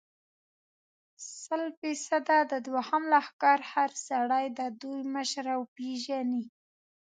[1.41, 6.43] سل فیصده، د دوهم لښکر هر سړی د دوی مشره پېژني.